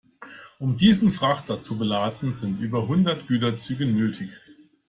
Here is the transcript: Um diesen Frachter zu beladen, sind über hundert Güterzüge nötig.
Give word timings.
Um 0.57 0.77
diesen 0.77 1.11
Frachter 1.11 1.61
zu 1.61 1.77
beladen, 1.77 2.31
sind 2.31 2.59
über 2.59 2.87
hundert 2.87 3.27
Güterzüge 3.27 3.85
nötig. 3.85 4.31